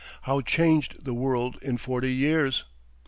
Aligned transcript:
How 0.23 0.41
changed 0.41 1.05
the 1.05 1.13
world 1.13 1.59
in 1.61 1.77
forty 1.77 2.11
years! 2.11 2.63